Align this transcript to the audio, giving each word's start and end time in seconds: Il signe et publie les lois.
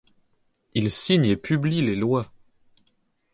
Il 0.73 0.89
signe 0.91 1.25
et 1.25 1.35
publie 1.35 1.83
les 1.83 1.95
lois. 1.95 2.33